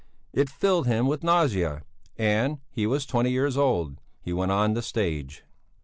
It 0.33 0.49
filled 0.49 0.87
him 0.87 1.05
with 1.05 1.21
nausea 1.23 1.83
and 2.17 2.57
he 2.71 2.87
was 2.87 3.05
twenty 3.05 3.29
years 3.29 3.55
old 3.55 3.99
he 4.19 4.33
went 4.33 4.51
on 4.51 4.73
the 4.73 4.81
stage. 4.81 5.43